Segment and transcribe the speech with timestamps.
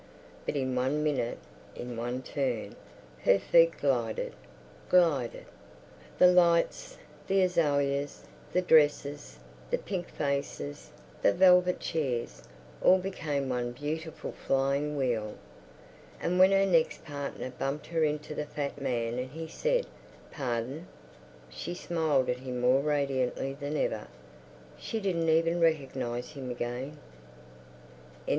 [0.47, 1.37] But in one minute,
[1.75, 2.75] in one turn,
[3.21, 4.33] her feet glided,
[4.89, 5.45] glided.
[6.17, 9.37] The lights, the azaleas, the dresses,
[9.69, 10.89] the pink faces,
[11.21, 12.41] the velvet chairs,
[12.81, 15.35] all became one beautiful flying wheel.
[16.19, 19.85] And when her next partner bumped her into the fat man and he said,
[20.33, 20.85] "Par_don_,"
[21.47, 24.07] she smiled at him more radiantly than ever.
[24.79, 26.97] She didn't even recognize him again.